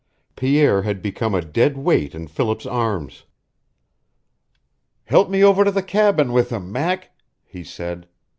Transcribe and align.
Pierce 0.35 0.83
had 0.83 1.03
become 1.03 1.35
a 1.35 1.43
dead 1.43 1.77
weight 1.77 2.15
in 2.15 2.25
Philip's 2.25 2.65
arms. 2.65 3.25
"Help 5.03 5.29
me 5.29 5.43
over 5.43 5.63
to 5.63 5.69
the 5.69 5.83
cabin 5.83 6.33
with 6.33 6.49
him, 6.49 6.71
Mac," 6.71 7.11
he 7.45 7.63
said. 7.63 8.07